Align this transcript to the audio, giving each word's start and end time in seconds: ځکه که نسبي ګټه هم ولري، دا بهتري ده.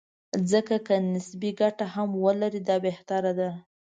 ځکه 0.51 0.75
که 0.87 0.95
نسبي 1.13 1.51
ګټه 1.61 1.85
هم 1.93 2.09
ولري، 2.23 2.61
دا 2.69 2.75
بهتري 2.85 3.31
ده. 3.39 3.49